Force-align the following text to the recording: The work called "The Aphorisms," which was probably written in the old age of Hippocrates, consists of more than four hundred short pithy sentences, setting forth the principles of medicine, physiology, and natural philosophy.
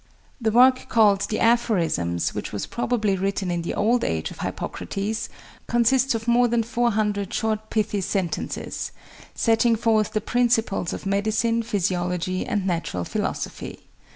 The 0.41 0.49
work 0.49 0.89
called 0.89 1.27
"The 1.29 1.39
Aphorisms," 1.39 2.33
which 2.33 2.51
was 2.51 2.65
probably 2.65 3.15
written 3.15 3.51
in 3.51 3.61
the 3.61 3.75
old 3.75 4.03
age 4.03 4.31
of 4.31 4.39
Hippocrates, 4.39 5.29
consists 5.67 6.15
of 6.15 6.27
more 6.27 6.47
than 6.47 6.63
four 6.63 6.89
hundred 6.89 7.31
short 7.31 7.69
pithy 7.69 8.01
sentences, 8.01 8.91
setting 9.35 9.75
forth 9.75 10.13
the 10.13 10.19
principles 10.19 10.91
of 10.91 11.05
medicine, 11.05 11.61
physiology, 11.61 12.43
and 12.47 12.65
natural 12.65 13.03
philosophy. 13.03 13.81